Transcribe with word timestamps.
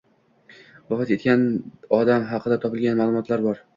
Vafot 0.93 1.11
etgan 1.15 1.45
odam 1.99 2.25
haqida 2.33 2.59
toʻplangan 2.65 2.99
maʼlumotlar, 3.03 3.45
bor. 3.51 3.63